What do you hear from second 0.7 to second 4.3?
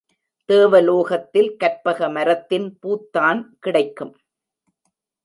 லோகத்தில் கற்பக மரத்தின் பூத்தான் கிடைக்கும்.